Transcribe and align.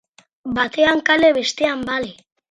Batean 0.59 1.03
kale, 1.09 1.29
bestean 1.37 1.83
bale. 1.91 2.11